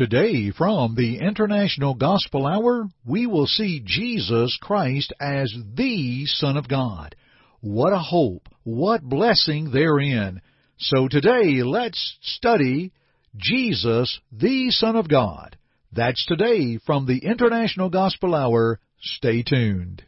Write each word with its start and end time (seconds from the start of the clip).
Today, 0.00 0.50
from 0.50 0.94
the 0.94 1.18
International 1.18 1.92
Gospel 1.92 2.46
Hour, 2.46 2.88
we 3.04 3.26
will 3.26 3.44
see 3.44 3.82
Jesus 3.84 4.58
Christ 4.58 5.12
as 5.20 5.54
the 5.74 6.24
Son 6.24 6.56
of 6.56 6.66
God. 6.66 7.14
What 7.60 7.92
a 7.92 7.98
hope! 7.98 8.48
What 8.62 9.02
blessing 9.02 9.72
therein! 9.72 10.40
So 10.78 11.06
today, 11.06 11.62
let's 11.62 12.16
study 12.22 12.94
Jesus, 13.36 14.20
the 14.32 14.70
Son 14.70 14.96
of 14.96 15.06
God. 15.06 15.58
That's 15.92 16.24
today 16.24 16.78
from 16.86 17.04
the 17.04 17.18
International 17.18 17.90
Gospel 17.90 18.34
Hour. 18.34 18.80
Stay 19.02 19.42
tuned. 19.42 20.02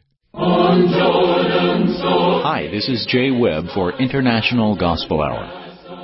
Hi, 2.43 2.67
this 2.71 2.89
is 2.89 3.05
Jay 3.07 3.29
Webb 3.29 3.65
for 3.75 3.91
International 4.01 4.75
Gospel 4.75 5.21
Hour. 5.21 5.72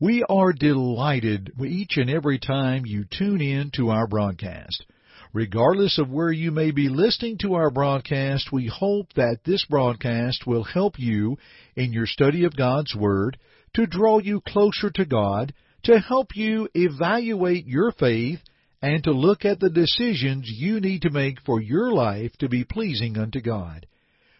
We 0.00 0.24
are 0.28 0.52
delighted 0.52 1.52
each 1.64 1.96
and 1.96 2.10
every 2.10 2.40
time 2.40 2.84
you 2.84 3.04
tune 3.04 3.40
in 3.40 3.70
to 3.76 3.90
our 3.90 4.08
broadcast. 4.08 4.84
Regardless 5.32 5.98
of 5.98 6.10
where 6.10 6.32
you 6.32 6.50
may 6.50 6.72
be 6.72 6.88
listening 6.88 7.38
to 7.38 7.54
our 7.54 7.70
broadcast, 7.70 8.50
we 8.52 8.66
hope 8.66 9.12
that 9.14 9.38
this 9.44 9.64
broadcast 9.64 10.46
will 10.46 10.64
help 10.64 10.98
you 10.98 11.36
in 11.76 11.92
your 11.92 12.06
study 12.06 12.44
of 12.44 12.56
God's 12.56 12.94
Word, 12.94 13.38
to 13.74 13.86
draw 13.86 14.18
you 14.18 14.40
closer 14.40 14.90
to 14.90 15.04
God, 15.04 15.54
to 15.84 16.00
help 16.00 16.28
you 16.34 16.68
evaluate 16.74 17.66
your 17.66 17.92
faith, 17.92 18.40
and 18.82 19.02
to 19.04 19.12
look 19.12 19.44
at 19.44 19.60
the 19.60 19.70
decisions 19.70 20.48
you 20.48 20.80
need 20.80 21.02
to 21.02 21.10
make 21.10 21.40
for 21.40 21.60
your 21.60 21.92
life 21.92 22.32
to 22.38 22.48
be 22.48 22.64
pleasing 22.64 23.16
unto 23.16 23.40
God. 23.40 23.86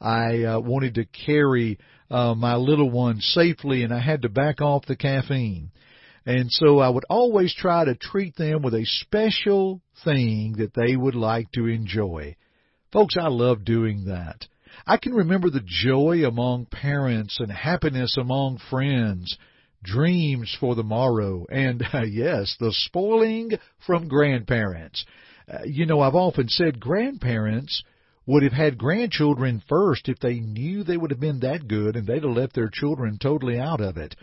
I 0.00 0.42
uh, 0.42 0.58
wanted 0.58 0.96
to 0.96 1.04
carry 1.04 1.78
uh, 2.10 2.34
my 2.34 2.56
little 2.56 2.90
one 2.90 3.20
safely 3.20 3.84
and 3.84 3.94
I 3.94 4.00
had 4.00 4.22
to 4.22 4.28
back 4.28 4.60
off 4.60 4.86
the 4.86 4.96
caffeine. 4.96 5.70
And 6.26 6.50
so 6.50 6.80
I 6.80 6.88
would 6.88 7.04
always 7.08 7.54
try 7.54 7.84
to 7.84 7.94
treat 7.94 8.34
them 8.34 8.60
with 8.60 8.74
a 8.74 8.84
special 8.84 9.82
thing 10.02 10.56
that 10.58 10.74
they 10.74 10.96
would 10.96 11.14
like 11.14 11.52
to 11.52 11.66
enjoy. 11.66 12.34
Folks, 12.92 13.14
I 13.16 13.28
love 13.28 13.64
doing 13.64 14.06
that. 14.06 14.48
I 14.86 14.96
can 14.96 15.14
remember 15.14 15.50
the 15.50 15.62
joy 15.64 16.26
among 16.26 16.66
parents 16.66 17.38
and 17.40 17.50
happiness 17.50 18.16
among 18.16 18.58
friends, 18.70 19.36
dreams 19.82 20.54
for 20.58 20.74
the 20.74 20.82
morrow, 20.82 21.46
and 21.50 21.82
uh, 21.92 22.02
yes, 22.08 22.56
the 22.58 22.72
spoiling 22.72 23.52
from 23.86 24.08
grandparents. 24.08 25.04
Uh, 25.48 25.58
you 25.64 25.86
know, 25.86 26.00
I've 26.00 26.14
often 26.14 26.48
said 26.48 26.80
grandparents 26.80 27.82
would 28.26 28.42
have 28.42 28.52
had 28.52 28.76
grandchildren 28.76 29.62
first 29.68 30.08
if 30.08 30.18
they 30.18 30.40
knew 30.40 30.82
they 30.82 30.96
would 30.96 31.12
have 31.12 31.20
been 31.20 31.40
that 31.40 31.68
good 31.68 31.94
and 31.94 32.06
they'd 32.06 32.24
have 32.24 32.36
left 32.36 32.54
their 32.54 32.70
children 32.72 33.18
totally 33.18 33.58
out 33.58 33.80
of 33.80 33.96
it. 33.96 34.16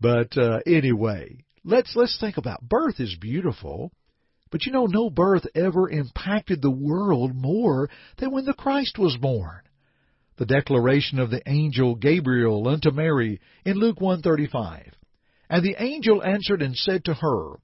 But 0.00 0.38
uh, 0.38 0.60
anyway, 0.66 1.44
let's 1.64 1.94
let's 1.96 2.18
think 2.18 2.36
about 2.36 2.62
birth 2.62 3.00
is 3.00 3.16
beautiful. 3.20 3.92
But 4.52 4.66
you 4.66 4.72
know, 4.72 4.86
no 4.86 5.10
birth 5.10 5.46
ever 5.54 5.90
impacted 5.90 6.62
the 6.62 6.70
world 6.70 7.34
more 7.34 7.90
than 8.18 8.32
when 8.32 8.44
the 8.44 8.54
Christ 8.54 8.98
was 8.98 9.16
born 9.16 9.60
the 10.40 10.46
declaration 10.46 11.18
of 11.18 11.28
the 11.28 11.42
angel 11.46 11.94
Gabriel 11.94 12.66
unto 12.66 12.90
Mary 12.90 13.38
in 13.66 13.76
Luke 13.76 14.00
1:35. 14.00 14.94
And 15.50 15.62
the 15.62 15.76
angel 15.78 16.24
answered 16.24 16.62
and 16.62 16.74
said 16.74 17.04
to 17.04 17.14
her, 17.14 17.56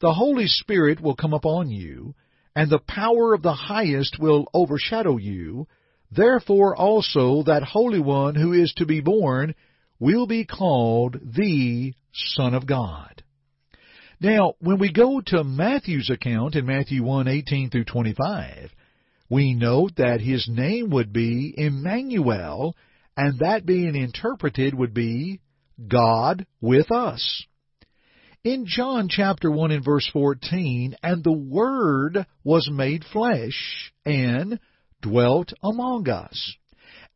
The 0.00 0.14
Holy 0.14 0.48
Spirit 0.48 1.00
will 1.00 1.14
come 1.14 1.32
upon 1.32 1.70
you, 1.70 2.16
and 2.56 2.68
the 2.68 2.80
power 2.80 3.34
of 3.34 3.42
the 3.42 3.54
highest 3.54 4.18
will 4.18 4.48
overshadow 4.52 5.16
you. 5.16 5.68
Therefore 6.10 6.74
also 6.74 7.44
that 7.44 7.62
Holy 7.62 8.00
One 8.00 8.34
who 8.34 8.52
is 8.52 8.72
to 8.78 8.84
be 8.84 9.00
born 9.00 9.54
will 10.00 10.26
be 10.26 10.44
called 10.44 11.20
the 11.22 11.94
Son 12.12 12.52
of 12.52 12.66
God. 12.66 13.22
Now, 14.20 14.54
when 14.58 14.78
we 14.78 14.90
go 14.90 15.20
to 15.20 15.44
Matthew's 15.44 16.10
account 16.10 16.56
in 16.56 16.66
Matthew 16.66 17.04
1:18 17.04 17.70
through 17.70 17.84
25, 17.84 18.74
we 19.34 19.52
note 19.52 19.96
that 19.96 20.20
his 20.20 20.48
name 20.48 20.90
would 20.90 21.12
be 21.12 21.52
Emmanuel, 21.56 22.76
and 23.16 23.40
that 23.40 23.66
being 23.66 23.96
interpreted 23.96 24.72
would 24.72 24.94
be 24.94 25.40
God 25.88 26.46
with 26.60 26.92
us. 26.92 27.44
In 28.44 28.64
John 28.64 29.08
chapter 29.10 29.50
1 29.50 29.72
and 29.72 29.84
verse 29.84 30.08
14, 30.12 30.94
and 31.02 31.24
the 31.24 31.32
Word 31.32 32.24
was 32.44 32.70
made 32.70 33.02
flesh 33.12 33.92
and 34.06 34.60
dwelt 35.02 35.52
among 35.64 36.08
us. 36.08 36.54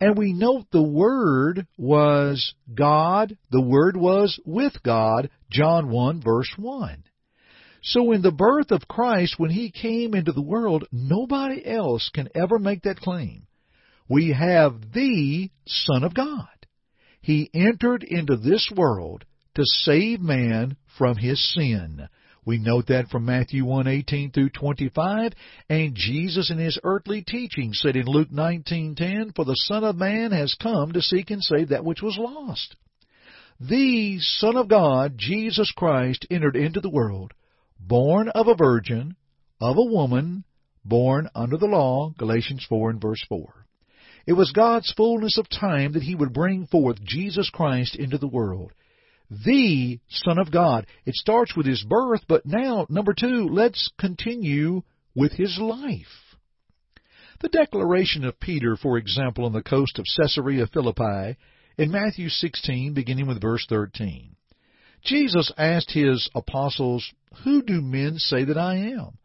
And 0.00 0.19
we 0.19 0.32
note 0.32 0.64
the 0.73 0.82
Word 0.82 1.69
was 1.76 2.53
God, 2.75 3.38
the 3.53 3.62
Word 3.62 3.97
was 3.97 4.41
with 4.44 4.73
God, 4.82 5.31
John 5.53 5.88
1 5.88 6.21
verse 6.21 6.53
1. 6.56 7.05
So 7.83 8.13
in 8.13 8.23
the 8.23 8.33
birth 8.33 8.71
of 8.71 8.89
Christ, 8.89 9.39
when 9.39 9.51
he 9.51 9.71
came 9.71 10.15
into 10.15 10.33
the 10.33 10.43
world, 10.43 10.85
nobody 10.91 11.65
else 11.65 12.11
can 12.13 12.29
ever 12.35 12.59
make 12.59 12.83
that 12.83 13.01
claim. 13.01 13.47
We 14.09 14.33
have 14.33 14.93
the 14.93 15.51
Son 15.67 16.03
of 16.03 16.15
God. 16.15 16.49
He 17.21 17.51
entered 17.53 18.03
into 18.03 18.37
this 18.37 18.71
world 18.75 19.25
to 19.55 19.63
save 19.65 20.21
man 20.21 20.77
from 20.97 21.17
his 21.17 21.43
sin. 21.55 22.09
We 22.45 22.57
note 22.57 22.87
that 22.87 23.11
from 23.11 23.27
Matthew 23.27 23.65
1:18 23.65 24.33
through 24.33 24.49
25, 24.51 25.35
and 25.69 25.95
Jesus 25.95 26.51
in 26.51 26.57
his 26.57 26.79
earthly 26.83 27.23
teaching 27.23 27.75
said 27.75 27.95
in 27.95 28.07
Luke 28.07 28.33
19:10, 28.33 29.33
"For 29.33 29.45
the 29.45 29.55
Son 29.55 29.85
of 29.85 29.97
Man 29.97 30.33
has 30.33 30.55
come 30.55 30.93
to 30.93 31.03
seek 31.03 31.31
and 31.31 31.45
save 31.45 31.69
that 31.69 31.85
which 31.85 32.01
was 32.01 32.17
lost." 32.17 32.77
The 33.61 34.19
Son 34.21 34.57
of 34.57 34.69
God, 34.69 35.19
Jesus 35.19 35.71
Christ, 35.73 36.25
entered 36.31 36.57
into 36.57 36.81
the 36.81 36.89
world, 36.89 37.35
born 37.79 38.29
of 38.31 38.49
a 38.49 38.55
virgin, 38.55 39.17
of 39.61 39.77
a 39.77 39.85
woman, 39.85 40.45
born 40.85 41.29
under 41.35 41.57
the 41.57 41.67
law, 41.67 42.13
Galatians 42.19 42.65
4 42.69 42.91
and 42.91 43.01
verse 43.01 43.25
4. 43.29 43.67
It 44.27 44.35
was 44.35 44.53
God's 44.53 44.93
fullness 44.97 45.39
of 45.39 45.49
time 45.49 45.93
that 45.93 46.03
he 46.03 46.15
would 46.15 46.33
bring 46.33 46.67
forth 46.67 47.03
Jesus 47.03 47.51
Christ 47.51 47.97
into 47.97 48.19
the 48.19 48.29
world 48.29 48.73
the 49.31 50.01
Son 50.09 50.39
of 50.39 50.51
God. 50.51 50.87
It 51.05 51.15
starts 51.15 51.55
with 51.57 51.67
his 51.67 51.83
birth, 51.83 52.23
but 52.29 52.47
now, 52.47 52.87
number 52.89 53.15
two, 53.19 53.49
let's 53.49 53.91
continue 53.99 54.83
with 55.15 55.33
his 55.33 55.59
life. 55.61 56.37
The 57.41 57.49
declaration 57.49 58.25
of 58.25 58.41
Peter, 58.41 58.77
for 58.77 58.97
example, 58.99 59.45
on 59.45 59.53
the 59.53 59.63
coast 59.63 59.99
of 59.99 60.07
Caesarea 60.17 60.67
Philippi, 60.67 61.37
in 61.77 61.93
Matthew 61.93 62.29
16, 62.29 62.95
beginning 62.95 63.29
with 63.29 63.41
verse 63.41 63.65
13. 63.69 64.35
Jesus 65.05 65.53
asked 65.57 65.93
his 65.93 66.29
apostles, 66.35 67.13
Who 67.45 67.63
do 67.63 67.81
men 67.81 68.19
say 68.19 68.45
that 68.45 68.59
I 68.59 68.77
am? 68.77 69.19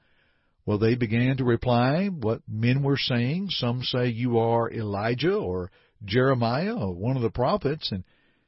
Well, 0.65 0.77
they 0.77 0.95
began 0.95 1.37
to 1.37 1.43
reply 1.43 2.07
what 2.07 2.41
men 2.47 2.83
were 2.83 2.97
saying. 2.97 3.49
Some 3.49 3.83
say 3.83 4.07
you 4.07 4.39
are 4.39 4.71
Elijah 4.71 5.35
or 5.35 5.71
Jeremiah 6.05 6.75
or 6.75 6.93
one 6.93 7.17
of 7.17 7.21
the 7.21 7.29
prophets, 7.29 7.91
and 7.91 8.03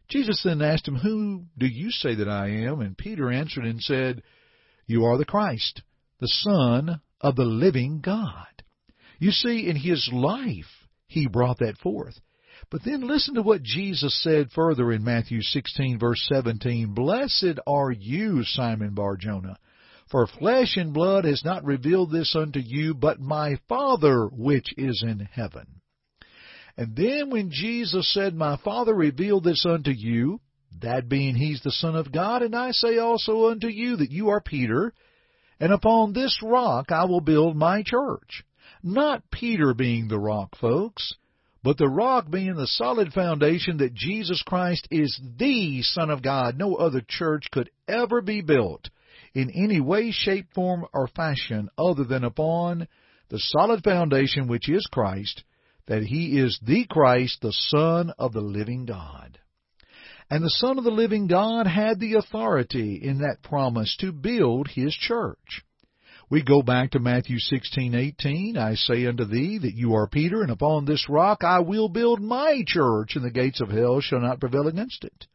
Jesus 0.08 0.42
then 0.44 0.62
asked 0.62 0.88
him, 0.88 0.96
Who 0.96 1.46
do 1.58 1.66
you 1.66 1.92
say 1.92 2.16
that 2.16 2.30
I 2.30 2.50
am? 2.50 2.82
And 2.82 2.98
Peter 2.98 3.32
answered 3.32 3.66
and 3.66 3.82
said, 3.82 4.24
You 4.86 5.06
are 5.06 5.18
the 5.18 5.26
Christ, 5.26 5.82
the 6.20 6.28
Son 6.28 7.02
of 7.22 7.36
the 7.36 7.46
living 7.46 8.02
God. 8.02 8.64
You 9.20 9.32
see, 9.32 9.68
in 9.70 9.76
his 9.76 10.10
life, 10.14 10.88
he 11.08 11.28
brought 11.28 11.60
that 11.60 11.78
forth. 11.78 12.20
But 12.72 12.84
then 12.84 13.08
listen 13.08 13.36
to 13.36 13.42
what 13.42 13.64
Jesus 13.64 14.22
said 14.24 14.52
further 14.52 14.92
in 14.92 15.04
Matthew 15.04 15.42
16, 15.42 16.00
verse 16.00 16.26
17. 16.28 16.94
Blessed 16.94 17.60
are 17.68 17.92
you, 17.92 18.44
Simon 18.44 18.94
Barjona, 18.94 19.58
for 20.10 20.28
flesh 20.28 20.76
and 20.78 20.94
blood 20.94 21.26
has 21.26 21.44
not 21.46 21.64
revealed 21.64 22.12
this 22.12 22.36
unto 22.36 22.60
you, 22.60 22.94
but 22.94 23.20
my 23.20 23.58
Father 23.70 24.28
which 24.28 24.74
is 24.78 25.04
in 25.06 25.20
heaven. 25.20 25.82
And 26.78 26.96
then 26.96 27.30
when 27.30 27.52
Jesus 27.52 28.12
said, 28.14 28.36
My 28.36 28.58
Father 28.58 28.94
revealed 28.94 29.44
this 29.44 29.66
unto 29.66 29.92
you, 29.92 30.40
that 30.82 31.08
being 31.08 31.36
He's 31.36 31.62
the 31.62 31.72
Son 31.72 31.96
of 31.96 32.12
God, 32.12 32.42
and 32.42 32.56
I 32.56 32.72
say 32.72 32.98
also 32.98 33.50
unto 33.50 33.68
you 33.68 33.98
that 33.98 34.12
you 34.12 34.30
are 34.30 34.42
Peter, 34.42 34.94
and 35.60 35.72
upon 35.72 36.14
this 36.14 36.38
rock 36.44 36.92
I 36.92 37.06
will 37.06 37.22
build 37.22 37.56
my 37.56 37.84
church. 37.84 38.44
Not 38.84 39.30
Peter 39.32 39.74
being 39.74 40.08
the 40.08 40.20
rock, 40.20 40.56
folks, 40.60 41.14
but 41.66 41.80
the 41.80 41.90
rock 41.90 42.30
being 42.30 42.54
the 42.54 42.68
solid 42.68 43.12
foundation 43.12 43.78
that 43.78 43.96
Jesus 43.96 44.44
Christ 44.46 44.88
is 44.92 45.20
the 45.40 45.82
Son 45.82 46.12
of 46.12 46.22
God. 46.22 46.60
No 46.60 46.76
other 46.76 47.02
church 47.02 47.48
could 47.52 47.72
ever 47.88 48.22
be 48.22 48.42
built 48.42 48.88
in 49.34 49.50
any 49.50 49.82
way, 49.82 50.12
shape, 50.12 50.54
form, 50.54 50.86
or 50.94 51.08
fashion 51.08 51.70
other 51.76 52.04
than 52.04 52.24
upon 52.24 52.88
the 53.30 53.40
solid 53.40 53.84
foundation 53.84 54.48
which 54.48 54.70
is 54.70 54.88
Christ, 54.92 55.44
that 55.88 56.04
he 56.04 56.38
is 56.38 56.60
the 56.62 56.86
Christ, 56.88 57.40
the 57.42 57.52
Son 57.52 58.14
of 58.20 58.32
the 58.32 58.42
living 58.42 58.86
God. 58.86 59.40
And 60.30 60.44
the 60.44 60.52
Son 60.52 60.78
of 60.78 60.84
the 60.84 60.92
living 60.92 61.26
God 61.26 61.66
had 61.66 62.00
the 62.00 62.14
authority 62.14 63.02
in 63.02 63.22
that 63.22 63.42
promise 63.42 63.98
to 64.02 64.12
build 64.12 64.68
his 64.68 64.94
church. 64.94 65.64
We 66.28 66.42
go 66.42 66.64
back 66.64 66.92
to 66.92 67.00
Matthew 67.00 67.38
16:18, 67.38 68.58
I 68.58 68.74
say 68.74 69.06
unto 69.06 69.26
thee 69.26 69.60
that 69.60 69.76
you 69.76 69.94
are 69.94 70.08
Peter, 70.08 70.42
and 70.42 70.50
upon 70.50 70.86
this 70.86 71.08
rock 71.08 71.44
I 71.44 71.60
will 71.60 71.88
build 71.88 72.20
my 72.20 72.64
church, 72.66 73.16
and 73.16 73.24
the 73.24 73.30
gates 73.30 73.62
of 73.62 73.70
hell 73.70 74.02
shall 74.02 74.22
not 74.22 74.40
prevail 74.40 74.68
against 74.68 75.04
it. 75.04 75.28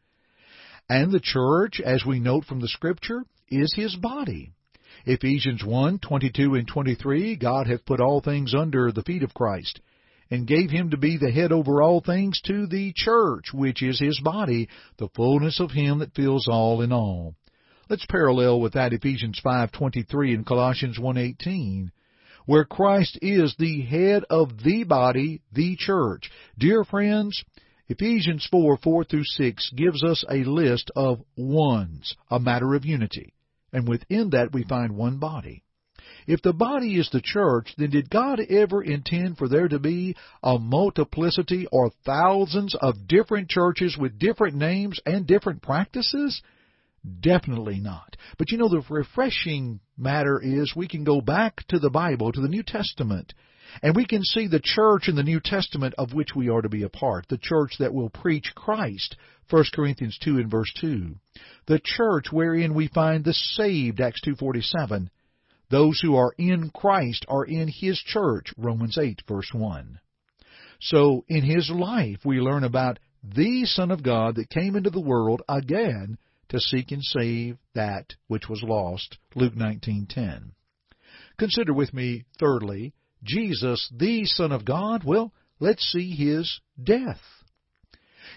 And 0.89 1.11
the 1.11 1.21
church, 1.21 1.79
as 1.79 2.05
we 2.05 2.19
note 2.19 2.43
from 2.43 2.59
the 2.59 2.67
scripture, 2.67 3.23
is 3.47 3.73
his 3.73 3.95
body. 3.95 4.51
Ephesians 5.05 5.63
1:22 5.63 6.59
and 6.59 6.67
23, 6.67 7.37
God 7.37 7.67
hath 7.67 7.85
put 7.85 8.01
all 8.01 8.19
things 8.19 8.53
under 8.53 8.91
the 8.91 9.03
feet 9.03 9.23
of 9.23 9.33
Christ 9.33 9.79
and 10.29 10.45
gave 10.45 10.71
him 10.71 10.89
to 10.89 10.97
be 10.97 11.15
the 11.15 11.31
head 11.31 11.53
over 11.53 11.81
all 11.81 12.01
things 12.01 12.41
to 12.41 12.67
the 12.67 12.91
church, 12.93 13.53
which 13.53 13.81
is 13.81 13.99
his 13.99 14.19
body, 14.19 14.67
the 14.97 15.09
fullness 15.15 15.61
of 15.61 15.71
him 15.71 15.99
that 15.99 16.15
fills 16.15 16.49
all 16.49 16.81
in 16.81 16.91
all. 16.91 17.35
Let's 17.89 18.05
parallel 18.05 18.61
with 18.61 18.73
that 18.73 18.93
Ephesians 18.93 19.39
5:23 19.43 20.33
and 20.33 20.45
Colossians 20.45 20.97
1:18, 20.97 21.91
where 22.45 22.65
Christ 22.65 23.17
is 23.21 23.55
the 23.55 23.81
head 23.81 24.23
of 24.29 24.63
the 24.63 24.83
body, 24.83 25.41
the 25.51 25.75
church. 25.75 26.31
Dear 26.57 26.83
friends, 26.83 27.43
Ephesians 27.89 28.47
4, 28.49 28.77
4 28.77 29.03
through 29.03 29.25
6 29.25 29.71
gives 29.71 30.03
us 30.03 30.23
a 30.29 30.45
list 30.45 30.91
of 30.95 31.21
ones, 31.35 32.15
a 32.29 32.39
matter 32.39 32.73
of 32.73 32.85
unity. 32.85 33.33
And 33.73 33.87
within 33.87 34.29
that 34.29 34.53
we 34.53 34.63
find 34.63 34.95
one 34.95 35.17
body. 35.17 35.63
If 36.27 36.41
the 36.41 36.53
body 36.53 36.97
is 36.97 37.09
the 37.09 37.21
church, 37.21 37.73
then 37.77 37.89
did 37.89 38.09
God 38.09 38.39
ever 38.39 38.81
intend 38.81 39.37
for 39.37 39.49
there 39.49 39.67
to 39.67 39.79
be 39.79 40.15
a 40.43 40.57
multiplicity 40.57 41.67
or 41.71 41.91
thousands 42.05 42.75
of 42.75 43.07
different 43.07 43.49
churches 43.49 43.97
with 43.97 44.19
different 44.19 44.55
names 44.55 44.99
and 45.05 45.27
different 45.27 45.61
practices? 45.61 46.41
Definitely 47.19 47.79
not. 47.79 48.15
But 48.37 48.51
you 48.51 48.57
know, 48.57 48.69
the 48.69 48.83
refreshing 48.89 49.79
matter 49.97 50.39
is 50.39 50.75
we 50.75 50.87
can 50.87 51.03
go 51.03 51.19
back 51.19 51.65
to 51.67 51.79
the 51.79 51.89
Bible, 51.89 52.31
to 52.31 52.41
the 52.41 52.47
New 52.47 52.63
Testament, 52.63 53.33
and 53.81 53.95
we 53.95 54.05
can 54.05 54.23
see 54.23 54.47
the 54.47 54.59
church 54.59 55.07
in 55.07 55.15
the 55.15 55.23
New 55.23 55.39
Testament 55.39 55.95
of 55.97 56.13
which 56.13 56.35
we 56.35 56.49
are 56.49 56.61
to 56.61 56.69
be 56.69 56.83
a 56.83 56.89
part, 56.89 57.27
the 57.27 57.39
church 57.39 57.77
that 57.79 57.93
will 57.93 58.09
preach 58.09 58.53
Christ, 58.53 59.15
1 59.49 59.65
Corinthians 59.73 60.17
2 60.19 60.37
and 60.37 60.51
verse 60.51 60.71
2. 60.79 61.15
The 61.65 61.79
church 61.83 62.27
wherein 62.31 62.73
we 62.73 62.87
find 62.87 63.23
the 63.23 63.33
saved, 63.33 63.99
Acts 63.99 64.21
2.47. 64.25 65.07
Those 65.69 65.99
who 66.01 66.15
are 66.15 66.33
in 66.37 66.69
Christ 66.69 67.25
are 67.27 67.45
in 67.45 67.67
His 67.67 67.97
church, 67.99 68.53
Romans 68.57 68.97
8, 68.97 69.23
verse 69.27 69.49
1. 69.53 69.99
So, 70.81 71.25
in 71.27 71.43
His 71.43 71.69
life, 71.69 72.19
we 72.25 72.39
learn 72.39 72.63
about 72.63 72.99
the 73.23 73.65
Son 73.65 73.89
of 73.89 74.03
God 74.03 74.35
that 74.35 74.49
came 74.49 74.75
into 74.75 74.89
the 74.89 74.99
world 74.99 75.41
again 75.47 76.17
to 76.51 76.59
seek 76.59 76.91
and 76.91 77.01
save 77.01 77.57
that 77.73 78.13
which 78.27 78.49
was 78.49 78.61
lost, 78.61 79.17
Luke 79.35 79.55
19:10. 79.55 80.51
Consider 81.37 81.73
with 81.73 81.93
me, 81.93 82.25
thirdly, 82.39 82.93
Jesus, 83.23 83.89
the 83.95 84.25
Son 84.25 84.51
of 84.51 84.65
God. 84.65 85.05
Well, 85.05 85.33
let's 85.61 85.83
see 85.83 86.11
His 86.11 86.59
death. 86.81 87.21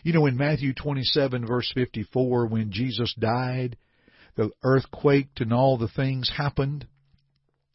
You 0.04 0.12
know, 0.12 0.26
in 0.26 0.36
Matthew 0.36 0.74
27, 0.74 1.44
verse 1.44 1.70
54, 1.74 2.46
when 2.46 2.70
Jesus 2.70 3.12
died, 3.18 3.76
the 4.36 4.50
earth 4.62 4.90
quaked 4.92 5.40
and 5.40 5.52
all 5.52 5.76
the 5.76 5.88
things 5.88 6.30
happened. 6.30 6.86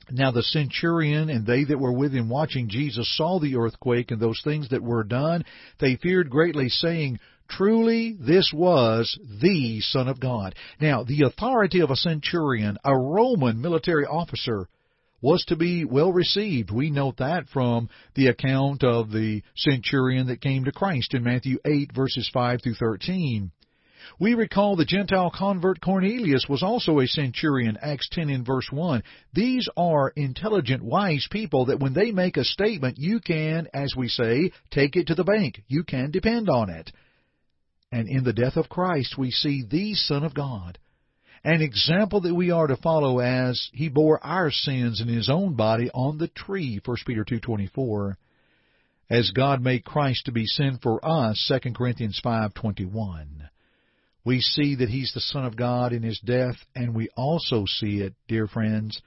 Now 0.09 0.31
the 0.31 0.43
centurion 0.43 1.29
and 1.29 1.45
they 1.45 1.65
that 1.65 1.79
were 1.79 1.91
with 1.91 2.13
him 2.13 2.29
watching 2.29 2.69
Jesus 2.69 3.15
saw 3.15 3.39
the 3.39 3.57
earthquake 3.57 4.09
and 4.11 4.21
those 4.21 4.41
things 4.43 4.69
that 4.69 4.81
were 4.81 5.03
done. 5.03 5.43
They 5.79 5.97
feared 5.97 6.29
greatly, 6.29 6.69
saying, 6.69 7.19
Truly 7.49 8.15
this 8.19 8.51
was 8.53 9.17
the 9.41 9.81
Son 9.81 10.07
of 10.07 10.19
God. 10.19 10.55
Now, 10.79 11.03
the 11.03 11.23
authority 11.23 11.81
of 11.81 11.89
a 11.89 11.95
centurion, 11.95 12.77
a 12.85 12.95
Roman 12.95 13.59
military 13.59 14.05
officer, 14.05 14.67
was 15.21 15.43
to 15.45 15.55
be 15.55 15.83
well 15.83 16.13
received. 16.13 16.71
We 16.71 16.91
note 16.91 17.17
that 17.17 17.49
from 17.49 17.89
the 18.15 18.27
account 18.27 18.83
of 18.83 19.11
the 19.11 19.41
centurion 19.55 20.27
that 20.27 20.41
came 20.41 20.65
to 20.65 20.71
Christ 20.71 21.13
in 21.13 21.23
Matthew 21.23 21.57
8 21.65 21.91
verses 21.93 22.29
5 22.31 22.61
through 22.61 22.75
13. 22.75 23.51
We 24.19 24.33
recall 24.33 24.75
the 24.75 24.85
Gentile 24.85 25.31
convert 25.31 25.81
Cornelius 25.81 26.45
was 26.47 26.63
also 26.63 26.99
a 26.99 27.07
centurion, 27.07 27.77
Acts 27.81 28.07
10 28.11 28.29
in 28.29 28.45
verse 28.45 28.67
1. 28.71 29.03
These 29.33 29.67
are 29.75 30.09
intelligent, 30.15 30.83
wise 30.83 31.27
people 31.29 31.65
that 31.65 31.79
when 31.79 31.93
they 31.93 32.11
make 32.11 32.37
a 32.37 32.43
statement, 32.43 32.97
you 32.97 33.19
can, 33.19 33.67
as 33.73 33.93
we 33.97 34.07
say, 34.07 34.51
take 34.71 34.95
it 34.95 35.07
to 35.07 35.15
the 35.15 35.23
bank. 35.23 35.63
You 35.67 35.83
can 35.83 36.11
depend 36.11 36.49
on 36.49 36.69
it. 36.69 36.91
And 37.91 38.07
in 38.07 38.23
the 38.23 38.33
death 38.33 38.55
of 38.55 38.69
Christ, 38.69 39.17
we 39.17 39.31
see 39.31 39.63
the 39.63 39.93
Son 39.95 40.23
of 40.23 40.33
God, 40.33 40.77
an 41.43 41.61
example 41.61 42.21
that 42.21 42.35
we 42.35 42.51
are 42.51 42.67
to 42.67 42.75
follow 42.75 43.19
as 43.19 43.69
he 43.73 43.89
bore 43.89 44.23
our 44.23 44.51
sins 44.51 45.01
in 45.01 45.07
his 45.07 45.29
own 45.29 45.55
body 45.55 45.89
on 45.93 46.17
the 46.17 46.27
tree, 46.27 46.79
1 46.83 46.97
Peter 47.05 47.25
2.24, 47.25 48.15
as 49.09 49.31
God 49.31 49.61
made 49.61 49.85
Christ 49.85 50.25
to 50.25 50.31
be 50.31 50.45
sin 50.45 50.77
for 50.81 51.03
us, 51.03 51.51
2 51.63 51.73
Corinthians 51.73 52.21
5.21 52.23 53.49
we 54.29 54.41
see 54.41 54.75
that 54.75 54.89
he's 54.89 55.11
the 55.13 55.21
Son 55.21 55.45
of 55.45 55.55
God 55.55 55.93
in 55.93 56.03
his 56.03 56.19
death, 56.19 56.55
and 56.75 56.93
we 56.93 57.09
also 57.15 57.65
see 57.65 58.01
it, 58.01 58.13
dear 58.27 58.47
friends, 58.47 59.01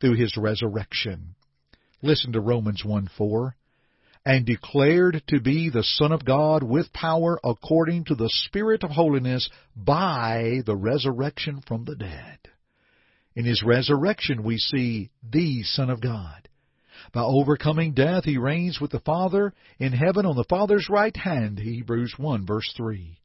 through 0.00 0.14
his 0.14 0.36
resurrection. 0.36 1.34
Listen 2.02 2.32
to 2.32 2.40
Romans 2.40 2.84
1 2.84 3.08
4. 3.16 3.56
And 4.28 4.44
declared 4.44 5.22
to 5.28 5.40
be 5.40 5.70
the 5.70 5.82
Son 5.82 6.12
of 6.12 6.22
God 6.22 6.62
with 6.62 6.92
power 6.92 7.40
according 7.42 8.04
to 8.04 8.14
the 8.14 8.28
Spirit 8.28 8.84
of 8.84 8.90
holiness 8.90 9.48
by 9.74 10.60
the 10.66 10.76
resurrection 10.76 11.62
from 11.66 11.86
the 11.86 11.96
dead. 11.96 12.38
In 13.34 13.46
his 13.46 13.62
resurrection, 13.62 14.42
we 14.42 14.58
see 14.58 15.08
the 15.22 15.62
Son 15.62 15.88
of 15.88 16.02
God. 16.02 16.46
By 17.14 17.22
overcoming 17.22 17.94
death, 17.94 18.24
he 18.24 18.36
reigns 18.36 18.82
with 18.82 18.90
the 18.90 19.00
Father 19.00 19.54
in 19.78 19.92
heaven 19.92 20.26
on 20.26 20.36
the 20.36 20.44
Father's 20.44 20.90
right 20.90 21.16
hand, 21.16 21.58
Hebrews 21.58 22.12
1 22.18 22.44
verse 22.44 22.70
3. 22.76 23.18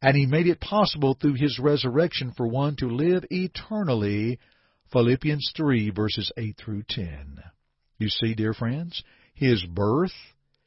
And 0.00 0.16
he 0.16 0.24
made 0.24 0.46
it 0.46 0.62
possible 0.62 1.12
through 1.12 1.34
his 1.34 1.58
resurrection 1.58 2.32
for 2.34 2.46
one 2.46 2.76
to 2.76 2.86
live 2.86 3.26
eternally, 3.30 4.38
Philippians 4.92 5.52
3 5.54 5.90
verses 5.90 6.32
8 6.38 6.56
through 6.56 6.84
10. 6.88 7.42
You 7.98 8.08
see, 8.08 8.34
dear 8.34 8.54
friends, 8.54 9.02
his 9.32 9.64
birth, 9.64 10.12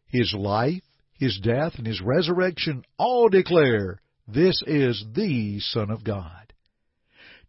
his 0.07 0.34
life, 0.34 0.84
his 1.13 1.39
death, 1.41 1.74
and 1.77 1.88
his 1.88 2.01
resurrection 2.01 2.84
all 2.98 3.29
declare 3.29 4.01
this 4.27 4.62
is 4.65 5.05
the 5.13 5.60
Son 5.60 5.89
of 5.89 6.03
God. 6.03 6.53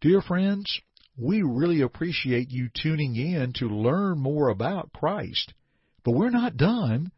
Dear 0.01 0.21
friends, 0.21 0.81
we 1.17 1.43
really 1.43 1.81
appreciate 1.81 2.51
you 2.51 2.69
tuning 2.75 3.17
in 3.17 3.53
to 3.55 3.67
learn 3.67 4.19
more 4.19 4.51
about 4.51 4.93
Christ. 4.93 5.55
But 6.05 6.13
we're 6.13 6.31
not 6.31 6.57
done. 6.57 7.11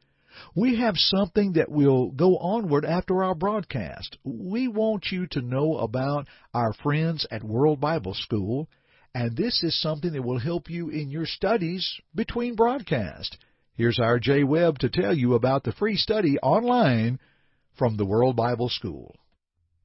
We 0.55 0.77
have 0.77 0.97
something 0.97 1.55
that 1.55 1.71
will 1.71 2.13
go 2.13 2.39
onward 2.39 2.85
after 2.85 3.25
our 3.25 3.35
broadcast. 3.35 4.17
We 4.25 4.69
want 4.69 5.11
you 5.11 5.27
to 5.33 5.43
know 5.43 5.79
about 5.79 6.29
our 6.55 6.73
friends 6.73 7.27
at 7.31 7.43
World 7.43 7.81
Bible 7.81 8.15
School, 8.15 8.69
and 9.15 9.37
this 9.37 9.65
is 9.65 9.81
something 9.81 10.13
that 10.13 10.23
will 10.23 10.39
help 10.39 10.71
you 10.71 10.91
in 10.91 11.11
your 11.11 11.27
studies 11.27 12.01
between 12.15 12.55
broadcasts. 12.55 13.37
Here's 13.79 14.01
our 14.01 14.19
Jay 14.19 14.43
Webb 14.43 14.81
to 14.81 14.89
tell 14.89 15.15
you 15.15 15.35
about 15.35 15.63
the 15.63 15.71
free 15.71 15.95
study 15.95 16.37
online 16.41 17.21
from 17.77 17.97
the 17.97 18.05
World 18.05 18.35
Bible 18.35 18.69
School. 18.69 19.15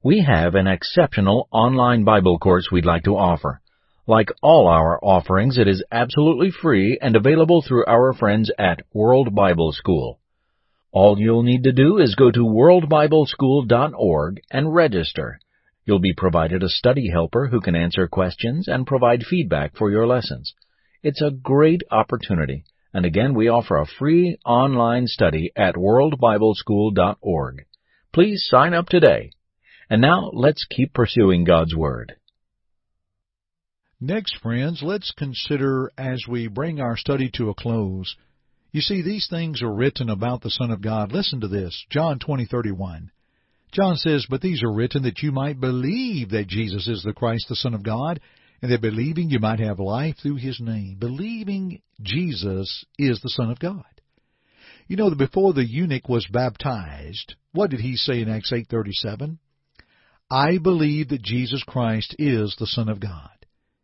We 0.04 0.22
have 0.22 0.56
an 0.56 0.66
exceptional 0.66 1.48
online 1.52 2.04
Bible 2.04 2.40
course 2.40 2.72
we'd 2.72 2.88
like 2.88 3.04
to 3.04 3.16
offer. 3.16 3.62
Like 4.08 4.32
all 4.42 4.68
our 4.68 5.00
offerings, 5.04 5.60
it 5.60 5.68
is 5.68 5.84
absolutely 5.92 6.50
free 6.50 6.98
and 7.00 7.16
available 7.16 7.62
through 7.62 7.86
our 7.86 8.14
friends 8.14 8.50
at 8.58 8.82
World 8.96 9.36
Bible 9.36 9.72
School. 9.72 10.20
All 10.92 11.20
you'll 11.20 11.44
need 11.44 11.62
to 11.66 11.72
do 11.72 12.00
is 12.00 12.16
go 12.16 12.32
to 12.32 12.40
worldbibleschool.org 12.40 14.42
and 14.50 14.74
register. 14.74 15.38
You'll 15.86 16.00
be 16.00 16.14
provided 16.14 16.64
a 16.64 16.68
study 16.68 17.12
helper 17.12 17.46
who 17.46 17.62
can 17.62 17.76
answer 17.76 18.08
questions 18.08 18.68
and 18.68 18.88
provide 18.88 19.22
feedback 19.22 19.78
for 19.78 19.92
your 19.92 20.08
lessons. 20.08 20.56
It's 21.04 21.22
a 21.22 21.30
great 21.30 21.84
opportunity, 21.92 22.64
and 22.94 23.06
again, 23.06 23.34
we 23.34 23.48
offer 23.48 23.78
a 23.78 23.88
free 23.88 24.38
online 24.46 25.08
study 25.08 25.52
at 25.56 25.76
worldbibleschool.org. 25.76 27.66
Please 28.14 28.46
sign 28.48 28.74
up 28.74 28.88
today. 28.88 29.32
And 29.90 30.02
now 30.02 30.30
let's 30.34 30.66
keep 30.66 30.94
pursuing 30.94 31.44
God's 31.44 31.76
Word. 31.76 32.16
Next, 34.00 34.38
friends, 34.38 34.82
let's 34.84 35.12
consider 35.18 35.92
as 35.98 36.26
we 36.28 36.48
bring 36.48 36.80
our 36.80 36.98
study 36.98 37.32
to 37.36 37.50
a 37.50 37.56
close. 37.56 38.16
You 38.72 38.82
see, 38.82 39.02
these 39.02 39.28
things 39.30 39.62
are 39.62 39.74
written 39.74 40.10
about 40.10 40.42
the 40.42 40.50
Son 40.50 40.72
of 40.72 40.82
God. 40.82 41.12
Listen 41.12 41.42
to 41.42 41.48
this, 41.48 41.86
John 41.90 42.20
20:31. 42.20 43.12
John 43.72 43.96
says, 43.96 44.28
"But 44.30 44.42
these 44.42 44.62
are 44.62 44.72
written 44.72 45.04
that 45.04 45.24
you 45.24 45.32
might 45.32 45.60
believe 45.60 46.30
that 46.30 46.48
Jesus 46.48 46.88
is 46.88 47.02
the 47.02 47.14
Christ, 47.14 47.48
the 47.50 47.56
Son 47.56 47.74
of 47.74 47.82
God, 47.82 48.20
and 48.64 48.72
that 48.72 48.82
believing 48.82 49.30
you 49.30 49.40
might 49.40 49.60
have 49.60 49.78
life 49.78 50.16
through 50.18 50.38
his 50.38 50.60
name." 50.62 50.96
Believing 50.96 51.82
Jesus 52.02 52.86
is 52.98 53.20
the 53.20 53.30
Son 53.30 53.52
of 53.52 53.60
God. 53.60 53.84
You 54.88 54.96
know 54.96 55.10
that 55.10 55.18
before 55.18 55.54
the 55.54 55.66
eunuch 55.66 56.08
was 56.08 56.26
baptized, 56.28 57.36
what 57.52 57.70
did 57.70 57.82
he 57.82 57.98
say 57.98 58.22
in 58.22 58.30
Acts 58.30 58.54
8:37? 58.54 59.38
I 60.32 60.58
believe 60.60 61.10
that 61.10 61.22
Jesus 61.22 61.62
Christ 61.64 62.16
is 62.18 62.56
the 62.56 62.66
Son 62.66 62.88
of 62.88 63.02
God. 63.02 63.30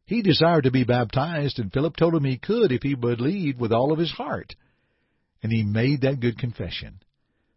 He 0.06 0.22
desired 0.22 0.64
to 0.64 0.72
be 0.72 0.86
baptized, 0.86 1.60
and 1.60 1.72
Philip 1.72 1.98
told 1.98 2.16
him 2.16 2.24
he 2.24 2.38
could 2.38 2.72
if 2.72 2.82
he 2.82 2.96
believed 2.96 3.60
with 3.60 3.74
all 3.74 3.92
of 3.92 4.00
his 4.00 4.12
heart. 4.12 4.56
And 5.44 5.52
he 5.52 5.64
made 5.64 6.02
that 6.02 6.22
good 6.22 6.38
confession. 6.38 7.02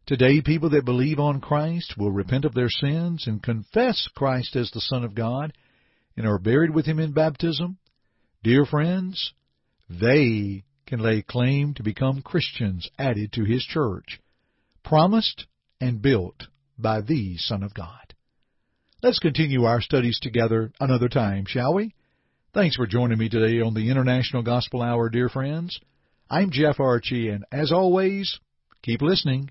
Today, 0.07 0.41
people 0.41 0.71
that 0.71 0.85
believe 0.85 1.21
on 1.21 1.41
Christ 1.41 1.97
will 1.97 2.11
repent 2.11 2.45
of 2.45 2.55
their 2.55 2.69
sins 2.69 3.29
and 3.29 3.41
confess 3.43 4.09
Christ 4.09 4.57
as 4.57 4.73
the 4.73 4.81
Son 4.81 5.05
of 5.05 5.14
God 5.14 5.52
and 6.16 6.26
are 6.26 6.38
buried 6.38 6.71
with 6.71 6.87
Him 6.87 6.99
in 6.99 7.12
baptism. 7.12 7.78
Dear 8.42 8.64
friends, 8.64 9.33
they 9.88 10.64
can 10.87 11.00
lay 11.00 11.23
claim 11.23 11.75
to 11.75 11.83
become 11.83 12.23
Christians 12.23 12.88
added 12.99 13.33
to 13.33 13.45
His 13.45 13.64
church, 13.64 14.21
promised 14.85 15.47
and 15.81 16.02
built 16.02 16.47
by 16.78 17.00
the 17.00 17.37
Son 17.38 17.62
of 17.62 17.75
God. 17.75 18.14
Let's 19.02 19.19
continue 19.19 19.64
our 19.64 19.81
studies 19.81 20.19
together 20.21 20.73
another 20.78 21.09
time, 21.09 21.45
shall 21.47 21.75
we? 21.75 21.95
Thanks 22.54 22.76
for 22.76 22.87
joining 22.87 23.19
me 23.19 23.28
today 23.28 23.61
on 23.61 23.75
the 23.75 23.90
International 23.90 24.42
Gospel 24.42 24.83
Hour, 24.83 25.09
dear 25.09 25.28
friends. 25.28 25.81
I'm 26.31 26.50
Jeff 26.50 26.78
Archie, 26.78 27.31
and 27.31 27.45
as 27.50 27.73
always, 27.73 28.38
keep 28.83 29.02
listening. 29.02 29.50